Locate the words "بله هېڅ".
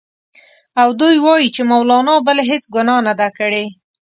2.27-2.63